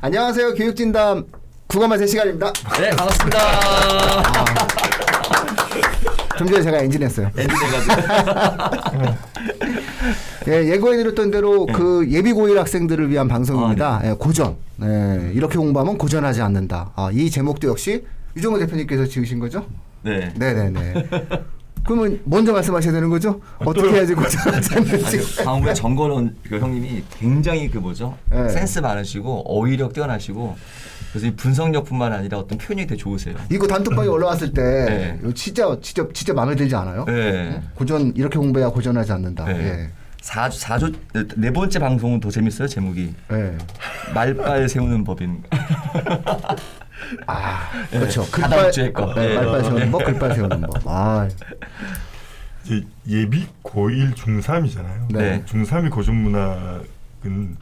[0.00, 0.54] 안녕하세요.
[0.54, 1.26] 교육진담
[1.68, 2.52] 국어만 세 시간입니다.
[2.78, 3.38] 네, 반갑습니다.
[6.38, 7.30] 좀 전에 제가 엔진했어요.
[7.36, 7.94] 엔진해가지고.
[10.48, 14.02] 예, 예고해드렸던 대로 그 예비 고1 학생들을 위한 방송입니다.
[14.04, 14.56] 예, 고전.
[14.82, 16.92] 예, 이렇게 공부하면 고전하지 않는다.
[16.94, 18.04] 아, 이 제목도 역시
[18.36, 19.66] 유정호 대표님께서 지으신 거죠?
[20.02, 20.32] 네.
[20.36, 21.08] 네네네.
[21.86, 23.40] 그러면 먼저 말씀하셔야 되는 거죠?
[23.58, 25.44] 어떻게 해야지 고전하지 않는지.
[25.44, 28.16] 방금 정건원 그 형님이 굉장히 그 뭐죠?
[28.30, 28.48] 네.
[28.48, 30.56] 센스 많으시고 어휘력 뛰어나시고
[31.12, 33.36] 그래서 이 분석력뿐만 아니라 어떤 표현이 되게 좋으세요.
[33.50, 35.18] 이거 단톡방에 올라왔을 때 네.
[35.22, 37.04] 이거 진짜 진짜 진짜 마음에 들지 않아요?
[37.06, 37.62] 네.
[37.74, 39.44] 고전 이렇게 공부해야 고전하지 않는다.
[39.46, 39.58] 네.
[39.58, 39.90] 예.
[40.26, 43.14] 4주, 4주, 네 번째 방송은 더 재밌어요, 제목이.
[43.30, 43.56] 예.
[44.12, 45.40] 말빨 세우는 법인.
[47.26, 48.24] 아, 그렇죠.
[48.24, 48.70] 네.
[48.70, 49.14] 주에 거.
[49.14, 49.34] 네, 네.
[49.34, 50.82] 말빨 세우는 법, 글빨 세우는 법.
[50.86, 51.28] 아,
[52.64, 55.12] 이제 예비 고1 중3이잖아요.
[55.12, 55.44] 네.
[55.44, 57.56] 중3이 고전 문학은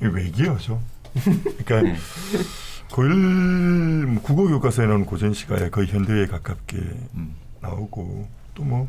[0.00, 0.80] 외계어죠.
[1.64, 1.96] 그러니까 네.
[2.90, 6.76] 고1 뭐 국어 교과서에 나오는 고전 시가에 거의 현대에 가깝게
[7.14, 7.34] 음.
[7.60, 8.88] 나오고 또 뭐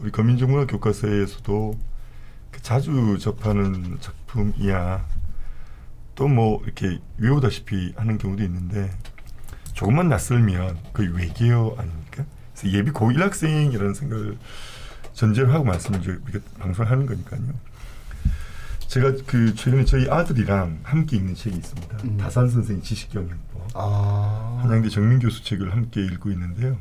[0.00, 1.74] 우리 거민족 문학 교과서에서도
[2.52, 5.04] 그 자주 접하는 작품이야.
[6.18, 8.90] 또 뭐 이렇게 외우다시피 하는 경우도 있는데
[9.72, 12.24] 조금만 낯설면 거의 외계어 아닙니까?
[12.56, 14.36] 그래서 예비 고1 학생이라는 생각을
[15.12, 17.40] 전제로 하고 말씀을 저- 우리가 방송을 하는 거니까요.
[18.88, 21.98] 제가 그 최근에 저희 아들이랑 함께 읽는 책이 있습니다.
[22.04, 22.16] 음.
[22.16, 23.68] 다산 선생의 지식경영법.
[23.74, 26.78] 아, 한양대 정민 교수 책을 함께 읽고 있는데요.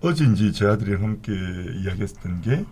[0.00, 2.64] 어제 이제 제 아들이랑 함께 이야기했던 게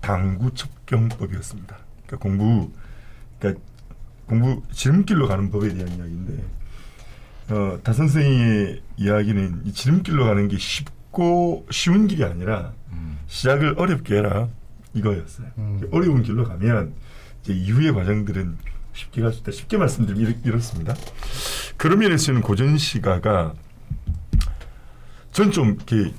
[0.00, 1.76] 당구 첩경법이었습니다.
[2.06, 2.72] 그러니까 공부,
[3.38, 3.62] 그러니까
[4.28, 6.44] 공부 지름길로 가는 법에 대한 이야기인데,
[7.50, 13.18] 어, 다 선생의 이야기는 이 지름길로 가는 게 쉽고 쉬운 길이 아니라 음.
[13.26, 14.48] 시작을 어렵게 해라
[14.94, 15.46] 이거였어요.
[15.58, 15.80] 음.
[15.90, 16.92] 어려운 길로 가면
[17.42, 18.58] 이제 이후의 과정들은
[18.92, 19.50] 쉽게 갈 수 있다.
[19.52, 20.94] 쉽게 말씀드리면 이렇- 이렇습니다.
[21.78, 23.54] 그런 면에서는 고전 시가가
[25.32, 26.12] 전 좀 이렇게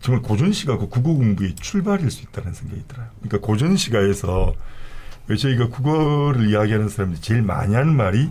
[0.00, 3.08] 정말 고전 시가고 국어 공부의 출발일 수 있다는 생각이 들어요.
[3.22, 4.54] 그러니까 고전 시가에서
[5.28, 8.30] 왜 저희가 국어를 이야기하는 사람들이 제일 많이 하는 말이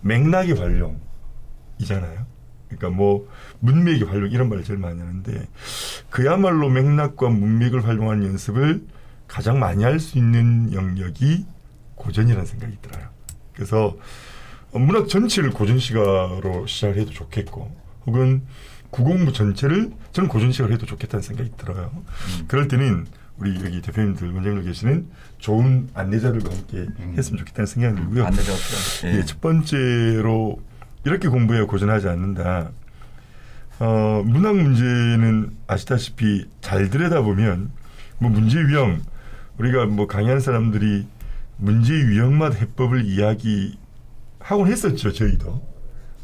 [0.00, 2.26] 맥락의 활용이잖아요.
[2.68, 3.28] 그러니까 뭐
[3.60, 5.46] 문맥의 활용 이런 말을 제일 많이 하는데
[6.10, 8.84] 그야말로 맥락과 문맥을 활용하는 연습을
[9.28, 11.46] 가장 많이 할 수 있는 영역이
[11.96, 13.08] 고전이라는 생각이 들어요.
[13.54, 13.96] 그래서
[14.72, 17.70] 어, 문학 전체를 고전 시가로 시작을 해도 좋겠고
[18.06, 18.42] 혹은
[18.90, 21.92] 구공부 전체를 저는 고전 시가로 해도 좋겠다는 생각이 들어요.
[22.48, 23.06] 그럴 때는
[23.38, 28.24] 우리 여기 대표님들 원장님들 계시는 좋은 안내자들과 함께 했으면 좋겠다는 생각이 들고요.
[28.26, 29.18] 안내자 어때요?
[29.18, 30.60] 예, 첫 번째로
[31.04, 32.70] 이렇게 공부해야 고전하지 않는다.
[33.80, 37.70] 어, 문학 문제는 아시다시피 잘 들여다보면
[38.18, 39.02] 뭐 문제 유형
[39.58, 41.06] 우리가 뭐 강의하는 사람들이
[41.56, 45.66] 문제 유형마다 해법을 이야기하곤 했었죠 저희도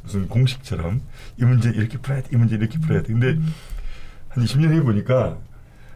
[0.02, 1.00] 무슨 공식처럼
[1.38, 3.12] 이 문제 이렇게 풀어야 돼, 이 문제 이렇게 풀어야 돼.
[3.12, 3.38] 근데
[4.28, 5.38] 한 20년 해 보니까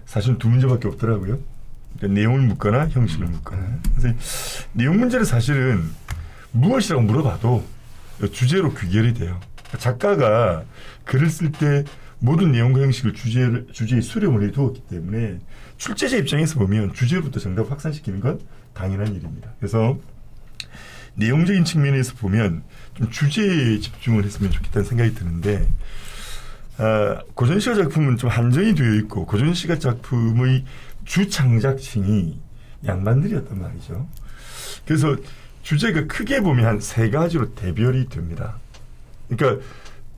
[0.07, 1.39] 사실 두 문제밖에 없더라고요.
[1.97, 3.79] 그러니까 내용을 묻거나 형식을 묻거나.
[3.97, 4.17] 그래서
[4.73, 5.83] 내용 문제는 사실은
[6.53, 7.65] 무엇이라고 물어봐도
[8.33, 9.41] 주제로 귀결이 돼요.
[9.79, 10.65] 작가가
[11.05, 11.85] 글을 쓸 때
[12.19, 15.39] 모든 내용과 형식을 주제를 주제에 수렴을 해두었기 때문에
[15.77, 18.41] 출제자 입장에서 보면 주제부터 정답 확산시키는 건
[18.75, 19.51] 당연한 일입니다.
[19.59, 19.99] 그래서
[21.15, 22.63] 내용적인 측면에서 보면
[22.95, 25.67] 좀 주제에 집중을 했으면 좋겠다는 생각이 드는데
[26.83, 30.65] 아, 고전시가 작품은 좀 한정이 되어 있고 고전시가 작품의
[31.05, 32.37] 주 창작층이
[32.85, 34.09] 양반들이었단 말이죠.
[34.85, 35.17] 그래서
[35.63, 38.57] 주제가 크게 보면 한 세 가지로 대별이 됩니다.
[39.29, 39.65] 그러니까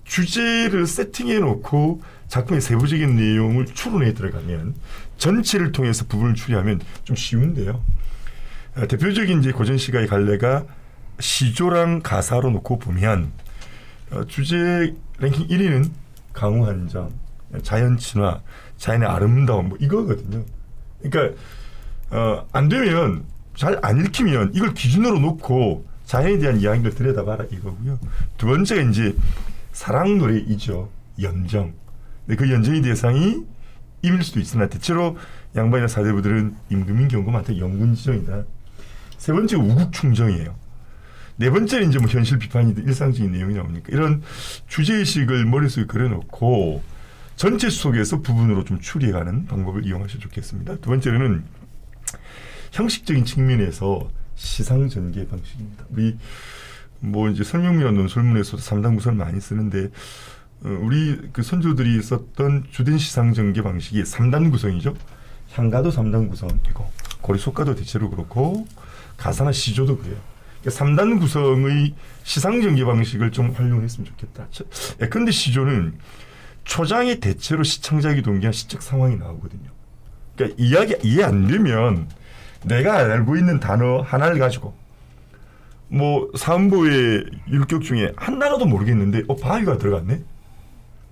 [0.05, 4.75] 주제를 세팅해 놓고 작품의 세부적인 내용을 추론해 들어가면
[5.19, 7.85] 전체를 통해서 부분을 추리하면 좀 쉬운데요.
[8.77, 10.65] 아, 대표적인 이제 고전 시가의 갈래가
[11.21, 13.33] 시조랑 가사로 놓고 보면
[14.13, 15.91] 어, 주제 랭킹 1위는
[16.35, 17.11] 강우한정,
[17.63, 18.43] 자연 친화,
[18.77, 20.45] 자연의 아름다움 뭐 이거거든요.
[21.03, 21.41] 그러니까
[22.11, 23.25] 어, 안 되면
[23.57, 27.99] 잘 안 읽히면 이걸 기준으로 놓고 자연에 대한 이야기를 들여다봐라 이거고요.
[28.37, 29.17] 두 번째가 이제
[29.73, 30.91] 사랑 노래이죠.
[31.23, 31.73] 연정.
[32.27, 33.45] 근데 그 연정의 대상이
[34.03, 35.17] 임일 수도 있으나 대체로
[35.57, 37.57] 양반이나 사대부들은 임금인 경우가 많다.
[37.59, 38.45] 영군 지정이다.
[39.17, 40.55] 세 번째가 우국 충정이에요.
[41.37, 44.23] 네 번째는 이제 뭐 현실 비판이든 일상적인 내용이 나오니까 이런
[44.69, 46.83] 주제의식을 머릿속에 그려놓고
[47.37, 50.77] 전체 속에서 부분으로 좀 추리해가는 방법을 이용하시면 좋겠습니다.
[50.77, 51.45] 두 번째는
[52.73, 55.85] 형식적인 측면에서 시상 전개 방식입니다.
[55.91, 56.17] 우리
[57.01, 59.91] 뭐 이제 설명문이나 논술문에서도 삼단 구설을 많이 쓰는데
[60.65, 64.95] 어, 우리 그 선조들이 썼던 주된 시상 전개 방식이 삼단 구성이죠.
[65.53, 66.91] 향가도 삼단 구성이고
[67.21, 68.67] 고리 속가도 대체로 그렇고
[69.17, 70.17] 가사나 시조도 그래요.
[70.71, 74.47] 삼단 구성의 시상 전개 방식을 좀 활용했으면 좋겠다.
[74.51, 74.65] 저-
[75.03, 75.95] 예컨대 시조는
[76.65, 79.71] 초장이 대체로 시청자에게 동기한 시적 상황이 나오거든요.
[80.37, 82.09] 그러니까 이야기 이해 안 되면
[82.65, 84.75] 내가 알고 있는 단어 하나를 가지고
[85.89, 90.23] 뭐 사음보의 율격 중에 하나라도 모르겠는데 어 바위가 들어갔네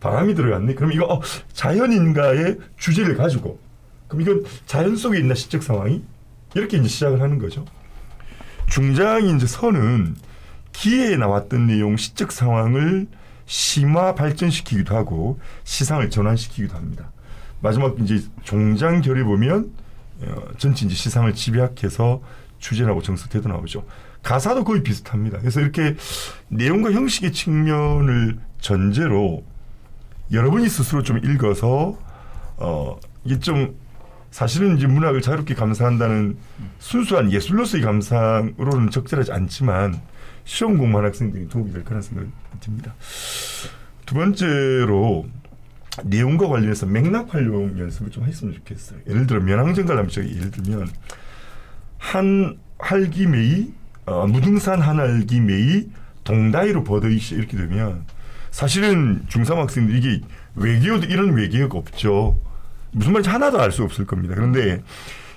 [0.01, 1.21] 바람이 들어갔네 그럼 이거 어,
[1.53, 3.61] 자연인가의 주제를 가지고
[4.09, 6.03] 그럼 이건 자연 속에 있나 시적 상황이
[6.55, 7.65] 이렇게 이제 시작을 하는 거죠
[8.73, 10.17] 중장이 이제 선은
[10.73, 13.07] 기회에 나왔던 내용 시적 상황을
[13.45, 17.13] 심화 발전시키기도 하고 시상을 전환시키기도 합니다
[17.61, 19.71] 마지막 이제 종장 결에 보면
[20.23, 22.23] 어, 전체 이제 시상을 집약해서
[22.61, 23.85] 주제라고 정서 태도 나오죠.
[24.23, 25.39] 가사도 거의 비슷합니다.
[25.41, 25.97] 그래서 이렇게
[26.49, 29.45] 내용과 형식의 측면을 전제로
[30.31, 31.99] 여러분이 스스로 좀 읽어서
[32.57, 33.75] 어 이게 좀
[34.33, 36.39] 사실은 이제 문학을 자유롭게 감상한다는
[36.79, 40.01] 순수한 예술로서의 감상으로는 적절하지 않지만
[40.45, 42.31] 시험 공부한 학생들이 도움이 될 거라는 생각이
[42.61, 42.95] 듭니다.
[44.07, 45.27] 두 번째로
[46.05, 49.01] 내용과 관련해서 맥락 활용 연습을 좀 했으면 좋겠어요.
[49.07, 50.89] 예를 들어 면항전 관람 저기 예를 들면
[51.99, 53.73] 한 할기매이
[54.07, 55.91] 어, 무등산 한 할기매이
[56.25, 58.07] 동다이로 버더이시 이렇게 되면
[58.51, 60.23] 사실은 중3 학생들 이게
[60.55, 62.39] 외계어도 이런 외계어가 없죠.
[62.93, 64.35] 무슨 말인지 하나도 알 수 없을 겁니다.
[64.35, 64.83] 그런데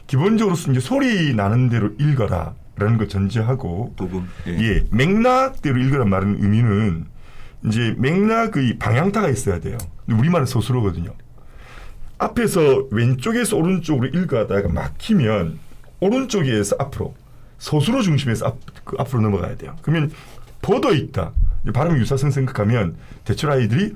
[0.07, 4.28] 기본적으로 이제 소리 나는 대로 읽어라 라는 걸 전제하고 녹음.
[4.48, 7.06] 예, 맥락대로 읽으란 말은 의미는
[7.66, 9.78] 이제 맥락의 방향타가 있어야 돼요.
[10.07, 11.13] 우리말은 서술어거든요.
[12.18, 15.60] 앞에서 왼쪽에서 오른쪽으로 읽어다가 막히면
[16.00, 17.16] 오른쪽에서 앞으로
[17.57, 19.75] 서술어 중심에서 앞, 그 앞으로 넘어가야 돼요.
[19.81, 20.12] 그러면
[20.62, 21.31] 뻗어 있다.
[21.74, 23.96] 발음 유사성 생각하면 대출 아이들이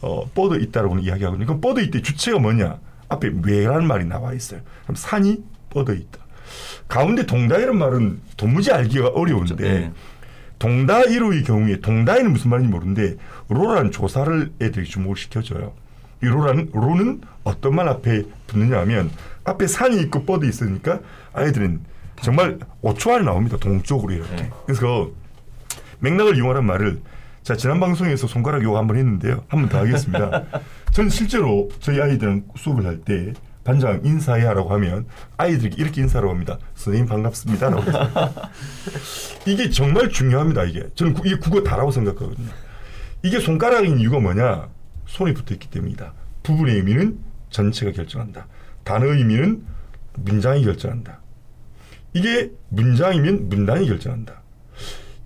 [0.00, 1.46] 어, 뻗어 있다라고는 이야기하거든요.
[1.46, 2.78] 그럼 뻗어 있다 주체가 뭐냐?
[3.08, 4.60] 앞에 왜라는 말이 나와 있어요.
[4.84, 6.18] 그럼 산이 뻗어 있다.
[6.88, 9.92] 가운데 동다이라는 말은 도무지 알기가 어려운데 네.
[10.58, 13.16] 동다이로의 경우에 동다이는 무슨 말인지 모르는데
[13.48, 15.72] 로라는 조사를 애들이 주목을 시켜줘요.
[16.22, 19.10] 이 로라는 로는 어떤 말 앞에 붙느냐 하면
[19.44, 21.00] 앞에 산이 있고 뻗어 있으니까
[21.32, 21.80] 아이들은
[22.22, 23.56] 정말 5초 안에 나옵니다.
[23.58, 24.36] 동쪽으로 이렇게.
[24.36, 24.50] 네.
[24.66, 25.10] 그래서
[25.98, 27.00] 맥락을 이용하는 말을
[27.42, 29.44] 자 지난 방송에서 손가락 요거 한번 했는데요.
[29.48, 30.44] 한번 더 하겠습니다.
[30.94, 33.32] 전 실제로 저희 아이들은 수업을 할 때
[33.64, 35.06] 반장 인사해라고 하면
[35.38, 36.58] 아이들이 이렇게 인사를 합니다.
[36.74, 37.82] 선생님 반갑습니다라고.
[39.46, 40.64] 이게 정말 중요합니다.
[40.64, 42.48] 이게 저는 구- 이게 국어 다라고 생각하거든요.
[43.22, 44.68] 이게 손가락인 이유가 뭐냐?
[45.06, 46.12] 손이 붙어 있기 때문이다.
[46.42, 47.18] 부분의 의미는
[47.50, 48.46] 전체가 결정한다.
[48.84, 49.64] 단어의 의미는
[50.18, 51.20] 문장이 결정한다.
[52.12, 54.42] 이게 문장이면 문단이 결정한다.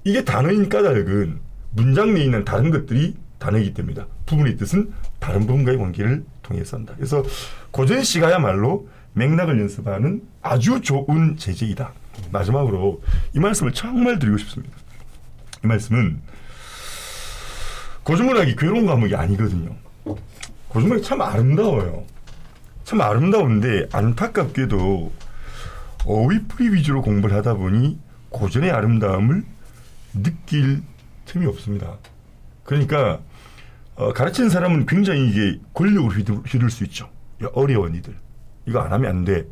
[0.04, 1.40] 이게 단어인 까닭은
[1.72, 4.06] 문장 내에 있는 다른 것들이 단어이기 때문이다.
[4.26, 6.94] 부분의 뜻은 다른 부분과의 관계를 통해서 한다.
[6.96, 7.22] 그래서
[7.70, 11.92] 고전 시가야말로 맥락을 연습하는 아주 좋은 제재이다.
[12.30, 13.02] 마지막으로
[13.34, 14.76] 이 말씀을 정말 드리고 싶습니다.
[15.64, 16.20] 이 말씀은
[18.04, 19.74] 고전문학이 괴로운 과목이 아니거든요.
[20.68, 22.04] 고전문학이 참 아름다워요.
[22.84, 25.12] 참 아름다운데 안타깝게도
[26.06, 27.98] 어휘풀이 위주로 공부를 하다 보니
[28.30, 29.44] 고전의 아름다움을
[30.14, 30.82] 느낄
[31.26, 31.98] 틈이 없습니다.
[32.64, 33.20] 그러니까
[33.98, 37.10] 어, 가르치는 사람은 굉장히 이게 권력을 휘둘, 수 있죠.
[37.42, 38.16] 야, 어려운 이들
[38.64, 39.44] 이거 안 하면 안 돼.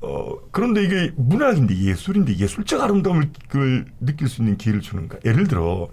[0.00, 5.18] 어, 그런데 이게 문학인데 예술인데 예술적 아름다움을 그걸 느낄 수 있는 기회를 주는가?
[5.24, 5.88] 예를 들어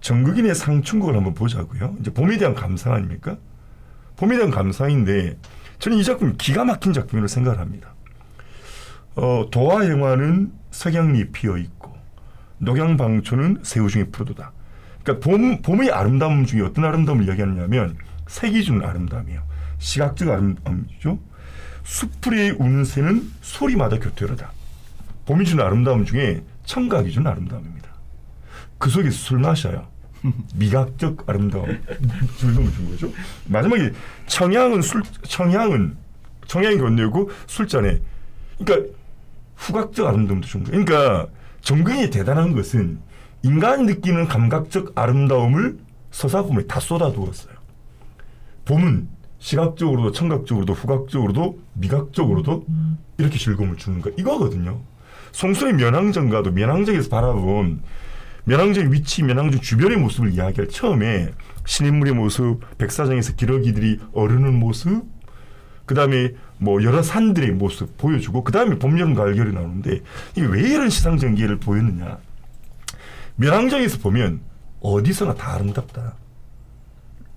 [0.00, 1.96] 정극인의 상충곡을 한번 보자고요.
[2.00, 3.36] 이제 봄에 대한 감상 아닙니까?
[4.16, 5.36] 봄에 대한 감상인데
[5.78, 7.94] 저는 이 작품 기가 막힌 작품이라고 생각을 합니다.
[9.16, 11.94] 어, 도화행화는 석양잎이 피어 있고
[12.58, 14.52] 녹양방초는 새우 중에 푸르도다.
[15.06, 17.96] 그러니까 봄, 봄의 아름다움 중에 어떤 아름다움을 이야기하느냐면
[18.26, 19.40] 색이 주는 아름다움이에요.
[19.78, 21.18] 시각적 아름다움이죠.
[21.84, 24.50] 수풀에 우는 새는 소리마다 교태로다.
[25.26, 27.88] 봄이 주는 아름다움 중에 청각이 주는 아름다움입니다.
[28.78, 29.86] 그 속에서 술 마셔요.
[30.56, 31.80] 미각적 아름다움,
[32.38, 33.12] 즐거움을 준 거죠.
[33.44, 33.92] 마지막에
[34.26, 35.96] 청향은 술, 청향은
[36.48, 38.00] 청향이 건네고 술잔에,
[38.58, 38.92] 그러니까
[39.54, 40.84] 후각적 아름다움도 준 거예요.
[40.84, 41.28] 그러니까
[41.60, 42.98] 정근이 대단한 것은
[43.46, 45.78] 인간이 느끼는 감각적 아름다움을
[46.10, 47.54] 서사품에 다 쏟아두었어요.
[48.64, 52.66] 봄은 시각적으로도 청각적으로도 후각적으로도 미각적으로도
[53.18, 54.80] 이렇게 즐거움을 주는 거 이거거든요.
[55.30, 57.82] 송수의 면왕정가도 면왕정에서 바라본
[58.46, 61.32] 면왕정 위치, 면왕정 주변의 모습을 이야기할 처음에
[61.66, 65.04] 신인물의 모습, 백사장에서 기러기들이 어르는 모습,
[65.84, 70.00] 그 다음에 뭐 여러 산들의 모습 보여주고 그 다음에 봄, 여름, 가을, 겨울이 나오는데
[70.34, 72.18] 이게 왜 이런 시상 전개를 보였느냐?
[73.36, 74.40] 면왕정에서 보면
[74.80, 76.14] 어디서나 다 아름답다.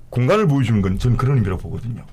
[0.10, 2.06] 공간을 보여주는 건 저는 그런 의미라고 보거든요.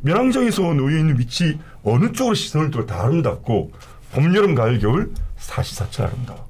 [0.00, 3.72] 면왕정에서 놓여 있는 위치 어느 쪽으로 시선을 둬도 다 아름답고
[4.12, 6.48] 봄, 여름, 가을, 겨울 사시사철 아름다워.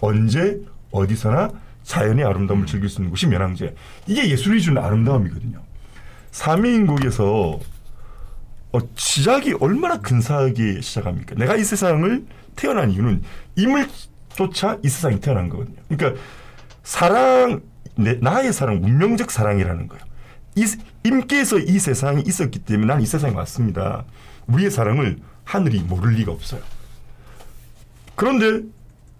[0.00, 1.50] 언제 어디서나
[1.82, 3.74] 자연의 아름다움을 즐길 수 있는 곳이 면왕제.
[4.06, 5.60] 이게 예술이 주는 아름다움이거든요.
[6.30, 7.58] 사미인국에서
[8.72, 11.34] 어, 시작이 얼마나 근사하게 시작합니까?
[11.34, 13.22] 내가 이 세상을 태어난 이유는
[13.56, 13.88] 임을
[14.34, 15.76] 조차 이 세상에 태어난 거거든요.
[15.88, 16.20] 그러니까
[16.82, 17.60] 사랑,
[17.94, 20.04] 내, 나의 사랑, 운명적 사랑이라는 거예요.
[20.56, 20.66] 이,
[21.04, 24.04] 임께서 이 세상에 있었기 때문에 난이 세상에 왔습니다.
[24.46, 26.60] 우리의 사랑을 하늘이 모를 리가 없어요.
[28.16, 28.66] 그런데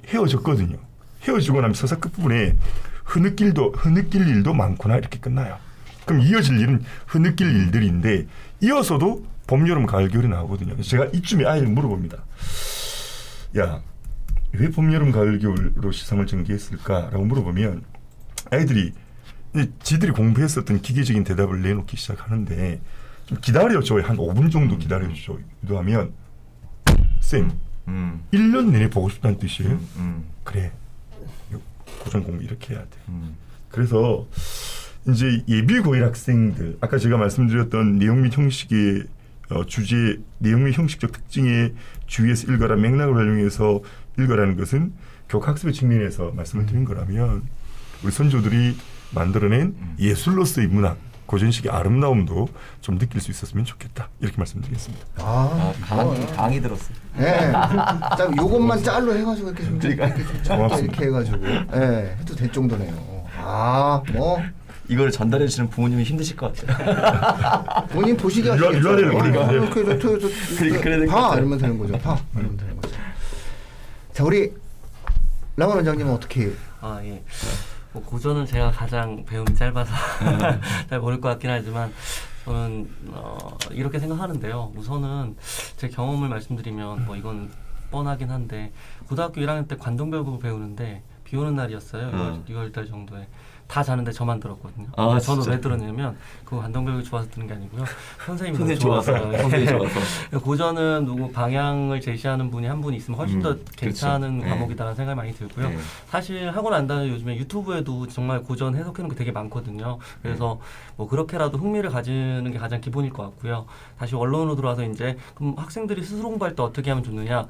[0.08, 0.76] 헤어졌거든요.
[1.22, 2.56] 헤어지고 나면 서사 끝부분에
[3.04, 5.58] 흐느낄도 흐느낄 일도 많구나 이렇게 끝나요.
[6.04, 8.26] 그럼 이어질 일은 흐느낄 일들인데
[8.60, 10.80] 이어서도 봄, 여름, 가을, 겨울이 나오거든요.
[10.80, 12.18] 제가 이쯤에 아이를 물어봅니다.
[13.58, 13.80] 야,
[14.52, 17.84] 왜 봄, 여름, 가을, 겨울로 시상을 전개했을까라고 물어보면
[18.50, 18.92] 아이들이
[19.82, 22.80] 지들이 공부했었던 기계적인 대답을 내놓기 시작하는데
[23.26, 24.02] 좀 기다려줘요.
[24.02, 25.38] 한 5분 정도 기다려줘요.
[25.68, 26.12] 하면
[27.20, 27.50] 쌤,
[27.88, 28.22] 음.
[28.32, 29.72] 1년 내내 보고 싶다는 뜻이에요.
[29.72, 29.88] 음.
[29.96, 30.24] 음.
[30.44, 30.72] 그래.
[32.00, 32.98] 고전 공부 이렇게 해야 돼.
[33.08, 33.36] 음.
[33.68, 34.26] 그래서
[35.08, 39.04] 이제 예비 고일 학생들 아까 제가 말씀드렸던 내용 및 형식의
[39.50, 41.72] 어, 주제 내용 및 형식적 특징에
[42.06, 43.82] 주의해서 읽어라 맥락을 활용해서
[44.22, 44.92] 읽어라는 것은
[45.28, 47.42] 교육 학습의 측면에서 말씀을 드린 거라면
[48.02, 48.76] 우리 선조들이
[49.12, 52.48] 만들어낸 예술로서의 문학 고전식의 아름다움도
[52.80, 55.06] 좀 느낄 수 있었으면 좋겠다 이렇게 말씀드리겠습니다.
[55.18, 56.96] 아, 강, 뭐, 강의 들었어요.
[57.20, 57.52] 예.
[57.52, 60.76] 자, 요것만 짤로 해가지고 이렇게 좀 고맙습니다.
[60.78, 62.92] 이렇게 해가지고 예, 해도 될 정도네요.
[63.38, 64.42] 아, 뭐
[64.88, 67.86] 이걸 전달해 주시는 부모님이 힘드실 것 같아요.
[67.90, 68.88] 본인 보시기 하시겠죠.
[68.90, 68.92] 아.
[69.52, 70.10] 이렇게 이렇게
[70.64, 71.34] 이렇게 봐.
[71.36, 71.96] 이러면 되는 거죠.
[71.98, 72.96] 봐 이러면 되는 거죠.
[74.20, 74.52] 자, 우리
[75.56, 76.52] 라원 원장님은 어떻게?
[76.82, 77.24] 아 예.
[77.94, 79.94] 뭐 고전은 제가 가장 배움이 짧아서
[80.90, 81.90] 잘 모를 것 같긴 하지만
[82.44, 84.74] 저는 어, 이렇게 생각하는데요.
[84.76, 85.36] 우선은
[85.78, 87.50] 제 경험을 말씀드리면 뭐 이건
[87.90, 88.72] 뻔하긴 한데
[89.08, 92.08] 고등학교 1학년 때 관동별곡을 배우는데 비 오는 날이었어요.
[92.08, 92.44] 음.
[92.46, 93.26] 6월, 6월 달 정도에
[93.70, 94.88] 다 자는데 저만 들었거든요.
[94.96, 95.50] 아, 저는 진짜?
[95.52, 97.84] 왜 들었냐면 그 관동별곡이 좋아서 듣는 게 아니고요.
[98.26, 99.12] 선생님이 선생님 좋아서.
[99.12, 100.40] 선생님 좋아서.
[100.42, 104.44] 고전은 누구 방향을 제시하는 분이 한분 있으면 훨씬 더 음, 괜찮은 그렇죠.
[104.44, 104.50] 네.
[104.50, 105.68] 과목이다라는 생각이 많이 들고요.
[105.68, 105.78] 네.
[106.08, 109.98] 사실 하고 난 다음에 요즘에 유튜브에도 정말 고전 해석해 놓은 게 되게 많거든요.
[110.20, 110.58] 그래서
[110.96, 113.66] 뭐 그렇게라도 흥미를 가지는 게 가장 기본일 것 같고요.
[114.00, 117.46] 다시 원론으로 들어와서 이제 그럼 학생들이 스스로 공부할 때 어떻게 하면 좋느냐?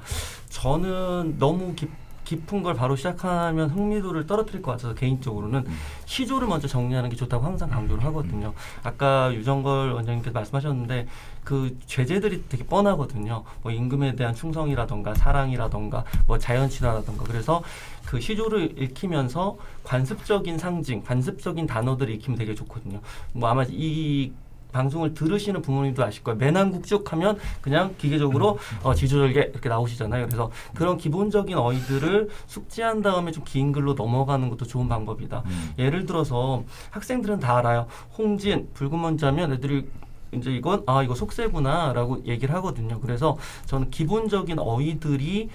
[0.49, 1.89] 저는 너무 깊
[2.23, 5.65] 깊은 걸 바로 시작하면 흥미도를 떨어뜨릴 것 같아서 개인적으로는
[6.05, 8.53] 시조를 먼저 정리하는 게 좋다고 항상 강조를 하거든요.
[8.83, 11.07] 아까 유정걸 원장님께서 말씀하셨는데
[11.43, 13.43] 그 죄제들이 되게 뻔하거든요.
[13.63, 17.63] 뭐 임금에 대한 충성이라던가 사랑이라던가 뭐 자연 친화라던가 그래서
[18.05, 23.01] 그 시조를 읽히면서 관습적인 상징, 관습적인 단어들을 익히면 되게 좋거든요.
[23.33, 24.31] 뭐 아마 이
[24.71, 26.37] 방송을 들으시는 부모님도 아실 거예요.
[26.37, 30.25] 매난국죽 하면 그냥 기계적으로 어, 지조절개 이렇게 나오시잖아요.
[30.27, 35.43] 그래서 그런 기본적인 어휘들을 숙지한 다음에 좀 긴 글로 넘어가는 것도 좋은 방법이다.
[35.45, 35.73] 음.
[35.77, 37.87] 예를 들어서 학생들은 다 알아요.
[38.17, 39.87] 홍진, 붉은 먼지하면 애들이
[40.31, 42.99] 이제 이건 아 이거 속세구나라고 얘기를 하거든요.
[43.01, 45.49] 그래서 저는 기본적인 어휘들이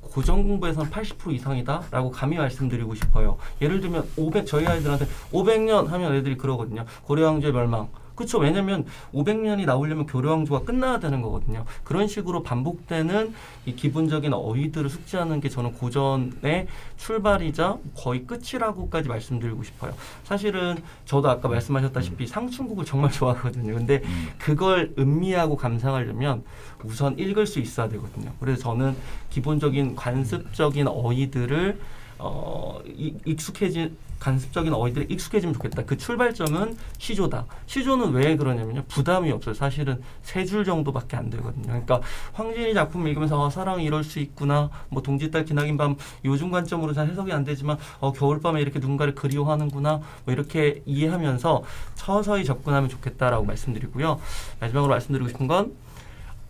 [0.00, 3.36] 고전 공부에서는 80% 이상이다라고 감히 말씀드리고 싶어요.
[3.62, 6.84] 예를 들면 500 저희 아이들한테 500년 하면 애들이 그러거든요.
[7.04, 7.88] 고려왕조의 멸망.
[8.16, 8.38] 그렇죠.
[8.38, 11.64] 왜냐하면 500년이 나오려면 교류왕조가 끝나야 되는 거거든요.
[11.84, 13.34] 그런 식으로 반복되는
[13.66, 19.92] 이 기본적인 어휘들을 숙지하는 게 저는 고전의 출발이자 거의 끝이라고까지 말씀드리고 싶어요.
[20.24, 23.74] 사실은 저도 아까 말씀하셨다시피 상충국을 정말 좋아하거든요.
[23.74, 24.02] 근데
[24.38, 26.42] 그걸 음미하고 감상하려면
[26.84, 28.32] 우선 읽을 수 있어야 되거든요.
[28.40, 28.96] 그래서 저는
[29.30, 31.78] 기본적인 관습적인 어휘들을
[32.18, 35.84] 어, 이- 익숙해진 간습적인 어휘들이 익숙해지면 좋겠다.
[35.84, 37.46] 그 출발점은 시조다.
[37.66, 38.84] 시조는 왜 그러냐면요.
[38.88, 39.54] 부담이 없어요.
[39.54, 41.66] 사실은 세 줄 정도밖에 안 되거든요.
[41.66, 42.00] 그러니까
[42.32, 44.70] 황진이 작품 읽으면서 어, 사랑이 이럴 수 있구나.
[44.88, 50.00] 뭐 동지딸 기나긴 밤 요즘 관점으로 잘 해석이 안 되지만 어, 겨울밤에 이렇게 누군가를 그리워하는구나.
[50.24, 51.62] 뭐 이렇게 이해하면서
[51.96, 54.20] 서서히 접근하면 좋겠다라고 말씀드리고요.
[54.60, 55.72] 마지막으로 말씀드리고 싶은 건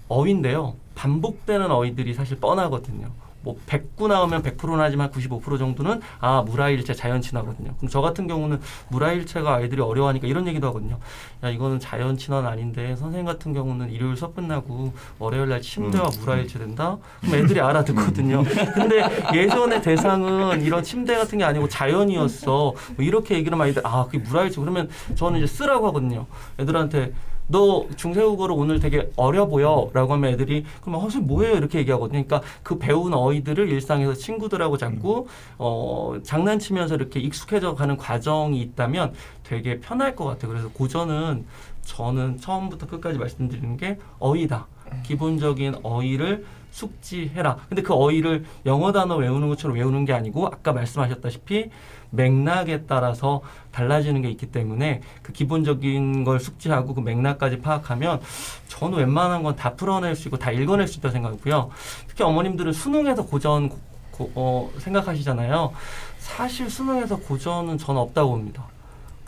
[0.08, 0.76] 어휘인데요.
[0.94, 3.10] 반복되는 어휘들이 사실 뻔하거든요.
[3.46, 7.76] 뭐 100구 나오면 100%는 하지만 95% 정도는 아 무라일체 자연친화거든요.
[7.76, 10.98] 그럼 저 같은 경우는 무라일체가 아이들이 어려워하니까 이런 얘기도 하거든요.
[11.44, 16.98] 야 이거는 자연친화는 아닌데 선생님 같은 경우는 일요일 수업 끝나고 월요일 날 침대와 무라일체 된다.
[17.20, 18.42] 그럼 애들이 알아듣거든요.
[18.74, 22.50] 근데 예전의 대상은 이런 침대 같은 게 아니고 자연이었어.
[22.50, 26.26] 뭐 이렇게 얘기를 하면 아이들 아 그게 무라일체 그러면 저는 이제 쓰라고 하거든요.
[26.58, 27.12] 애들한테
[27.48, 29.88] 너 중세국어로 오늘 되게 어려 보여?
[29.92, 31.56] 라고 하면 애들이 그러면 어, 선생님 뭐예요?
[31.56, 32.24] 이렇게 얘기하거든요.
[32.24, 35.26] 그러니까 그 배운 어휘들을 일상에서 친구들하고 자꾸
[35.58, 40.50] 어, 장난치면서 이렇게 익숙해져 가는 과정이 있다면 되게 편할 것 같아요.
[40.50, 41.46] 그래서 고전은
[41.82, 44.66] 저는 처음부터 끝까지 말씀드리는 게 어휘다.
[45.04, 47.56] 기본적인 어휘를 숙지해라.
[47.68, 51.70] 근데 그 어휘를 영어 단어 외우는 것처럼 외우는 게 아니고 아까 말씀하셨다시피
[52.10, 58.20] 맥락에 따라서 달라지는 게 있기 때문에 그 기본적인 걸 숙지하고 그 맥락까지 파악하면
[58.68, 61.70] 저는 웬만한 건 다 풀어낼 수 있고 다 읽어낼 수 있다고 생각하고요.
[62.08, 63.78] 특히 어머님들은 수능에서 고전 고-
[64.10, 65.72] 고- 어, 생각하시잖아요.
[66.18, 68.64] 사실 수능에서 고전은 저는 없다고 봅니다.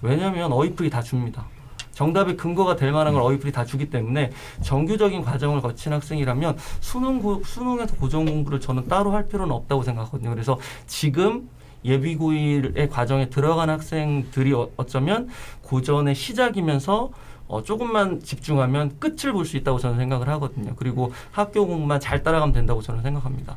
[0.02, 1.44] 왜냐하면 어휘풀이 다 줍니다.
[1.92, 4.30] 정답의 근거가 될 만한 걸 어휘풀이 다 주기 때문에
[4.62, 10.30] 정규적인 과정을 거친 학생이라면 수능 고, 수능에서 고전 공부를 저는 따로 할 필요는 없다고 생각하거든요.
[10.30, 11.48] 그래서 지금
[11.84, 15.28] 예비고일의 과정에 들어간 학생들이 어, 어쩌면
[15.62, 17.10] 고전의 시작이면서
[17.48, 20.72] 어, 조금만 집중하면 끝을 볼 수 있다고 저는 생각을 하거든요.
[20.76, 23.56] 그리고 학교 공부만 잘 따라가면 된다고 저는 생각합니다.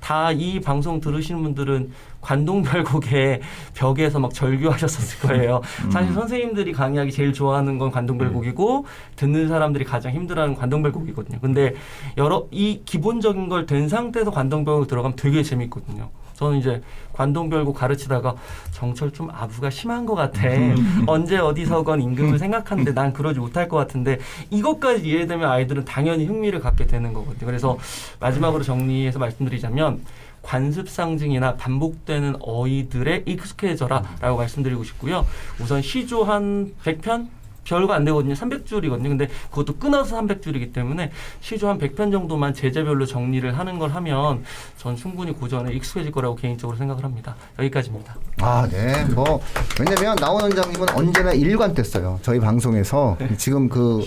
[0.00, 3.40] 다 이 방송 들으시는 분들은 관동별곡의
[3.74, 5.60] 벽에서 막 절규하셨을 거예요.
[5.90, 8.86] 사실 선생님들이 강의하기 제일 좋아하는 건 관동별곡이고
[9.16, 11.38] 듣는 사람들이 가장 힘들어하는 관동별곡이거든요.
[11.40, 11.74] 근데
[12.16, 16.10] 여러 이 기본적인 걸 된 상태에서 관동별곡 들어가면 되게 재밌거든요.
[16.40, 16.80] 저는 이제
[17.12, 18.34] 관동별곡 가르치다가
[18.72, 20.40] 정철 좀 아부가 심한 것 같아.
[21.06, 24.18] 언제 어디서건 임금을 생각하는데 난 그러지 못할 것 같은데
[24.48, 27.44] 이것까지 이해되면 아이들은 당연히 흥미를 갖게 되는 거거든요.
[27.44, 27.76] 그래서
[28.20, 30.00] 마지막으로 정리해서 말씀드리자면
[30.40, 35.26] 관습 상징이나 반복되는 어휘들에 익숙해져라라고 말씀드리고 싶고요.
[35.60, 37.28] 우선 시조 한 100편
[37.64, 38.34] 별거 안 되거든요.
[38.34, 39.08] 300줄이거든요.
[39.08, 44.42] 근데 그것도 끊어서 300줄이기 때문에 시조 한 100편 정도만 제재별로 정리를 하는 걸 하면
[44.76, 47.36] 전 충분히 고전에 익숙해질 거라고 개인적으로 생각을 합니다.
[47.58, 48.16] 여기까지입니다.
[48.40, 49.04] 아, 네.
[49.14, 49.40] 뭐
[49.78, 52.18] 왜냐면 나온 원장님은 언제나 일관됐 어요.
[52.22, 54.04] 저희 방송에서 지금 그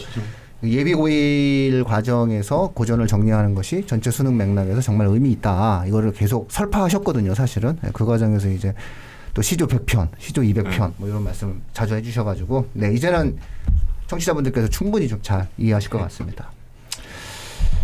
[0.63, 5.83] 예비 고일 과정에서 고전을 정리하는 것이 전체 수능 맥락에서 정말 의미 있다.
[5.87, 7.77] 이거를 계속 설파하셨거든요, 사실은.
[7.81, 8.73] 네, 그 과정에서 이제
[9.33, 13.37] 또 시조 100편, 시조 200편 뭐 이런 말씀 자주 해 주셔 가지고 네, 이제는
[14.07, 16.51] 청취자분들께서 충분히 좀 잘 이해하실 것 같습니다.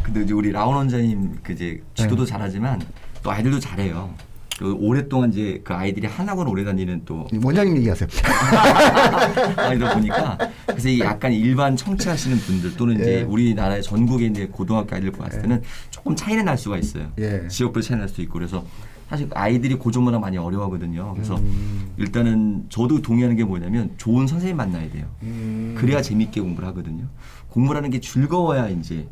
[0.03, 2.31] 근데 이제 우리 라온 원장님 그 이제 지도도 네.
[2.31, 2.81] 잘하지만
[3.23, 4.13] 또 아이들도 잘해요.
[4.57, 8.09] 그 오랫동안 이제 그 아이들이 한 학원 오래 다니는 또 원장님 얘기하세요.
[9.55, 13.21] 아이들 보니까 그래서 이 약간 일반 청취하시는 분들 또는 이제 예.
[13.21, 17.09] 우리나라의 전국의 이제 고등학교 아이들 봤을 때는 조금 차이는 날 수가 있어요.
[17.19, 17.47] 예.
[17.47, 18.65] 지역별 차이 날 수도 있고 그래서
[19.09, 21.13] 사실 아이들이 고전 문화 많이 어려워하거든요.
[21.13, 21.91] 그래서 음.
[21.97, 25.07] 일단은 저도 동의하는 게 뭐냐면 좋은 선생님 만나야 돼요.
[25.23, 25.75] 음.
[25.77, 27.05] 그래야 재밌게 공부를 하거든요.
[27.49, 29.07] 공부라는 게 즐거워야 이제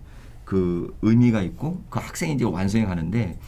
[0.46, 3.40] 그 의미가 있고 그 학생이 이제 완성해 가는데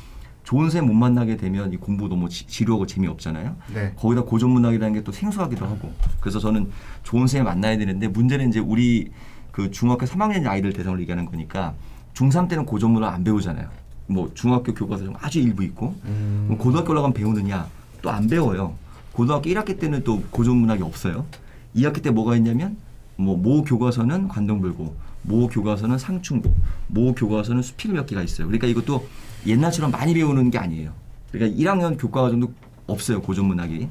[0.44, 3.56] 좋은 선생님 못 만나게 되면 이 공부 너무 지, 지루하고 재미없잖아요.
[3.76, 3.94] 네.
[3.96, 6.72] 거기다 고전 문학이라는 게 또 생소하기도 하고 그래서 저는
[7.04, 9.12] 좋은 선생님 만나야 되는데 문제는 이제 우리
[9.52, 11.76] 그 중학교 3학년 아이들 대상으로 얘기하는 거니까
[12.16, 13.70] 중3 때는 고전 문학 안 배우잖아요.
[14.10, 16.46] 뭐 중학교 교과서 중 아주 일부 있고 음.
[16.48, 17.68] 그럼 고등학교 올라가면 배우느냐
[18.02, 18.74] 또 안 배워요.
[19.14, 21.26] 고등학교 1학기 때는 또 고전 문학이 없어요.
[21.76, 22.78] 2학기 때 뭐가 있냐면
[23.18, 26.54] 뭐 모 교과서는 관동불고 모 교과서는 상충고
[26.88, 28.48] 모 교과서는 수필 몇 개가 있어요.
[28.48, 29.06] 그러니까 이것도
[29.46, 30.92] 옛날처럼 많이 배우는 게 아니에요.
[31.32, 32.52] 그러니까 1학년 교과 과정도
[32.88, 33.88] 없어요 고전 문학이.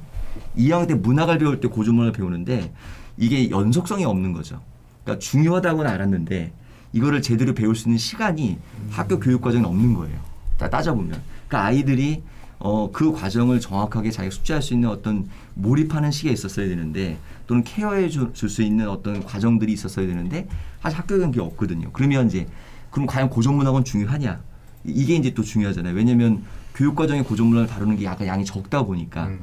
[0.56, 2.72] 2학년 때 문학을 배울 때 고전 문학을 배우는데
[3.18, 4.60] 이게 연속성이 없는 거죠.
[5.04, 6.52] 그러니까 중요하다고는 알았는데
[6.92, 8.58] 이거를 제대로 배울 수 있는 시간이
[8.90, 10.18] 학교 교육 과정에 없는 거예요.
[10.56, 11.20] 다 따져보면.
[11.48, 12.22] 그러니까 아이들이
[12.60, 18.08] 어, 그 과정을 정확하게 자기가 숙지할 수 있는 어떤 몰입하는 시기가 있었어야 되는데 또는 케어해
[18.08, 20.48] 줄 수 있는 어떤 과정들이 있었어야 되는데
[20.82, 21.90] 사실 학교 경기 없거든요.
[21.92, 22.46] 그러면 이제
[22.90, 24.40] 그럼 과연 고전 문학은 중요하냐?
[24.86, 25.94] 이- 이게 이제 또 중요하잖아요.
[25.94, 26.42] 왜냐면
[26.74, 29.38] 교육 과정에 고전 문학을 다루는 게 약간 양이 적다 보니까 음.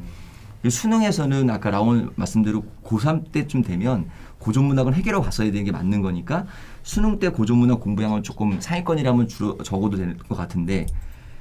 [0.67, 4.05] 수능에서는 아까 라온 말씀대로 고3 때쯤 되면
[4.45, 6.45] 고전문학은 해결하고 갔어야 되는 게 맞는 거니까
[6.84, 10.86] 수능 때 고전문학 공부량은 조금 상위권이라면 주로 적어도 되는 것 같은데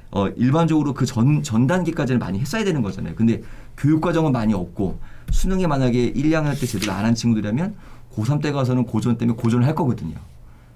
[0.09, 3.13] 어, 일반적으로 그 전, 전 단계까지는 많이 했어야 되는 거잖아요.
[3.15, 3.41] 근데
[3.77, 7.75] 교육 과정은 많이 없고 수능에 만약에 1, 2학년 때 제대로 안 한 친구들이라면
[8.15, 10.15] 고3 때 가서는 고전 때문에 고전을 할 거거든요.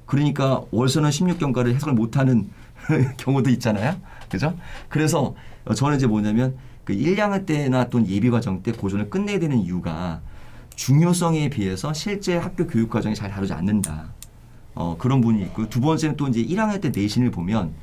[0.06, 2.50] 그러니까 월서는 16경과를 해석을 못하는
[3.18, 3.96] 경우도 있잖아요.
[4.30, 4.54] 그죠?
[4.90, 5.34] 그래서
[5.66, 9.58] 어, 저는 이제 뭐냐면 그 1, 2학년 때나 또는 예비 과정 때 고전을 끝내야 되는
[9.58, 10.22] 이유가
[10.80, 14.14] 중요성에 비해서 실제 학교 교육 과정이 잘 다루지 않는다.
[14.74, 17.74] 어, 그런 부분이 있고 두 번째는 또 이제 1학년 때 내신을 보면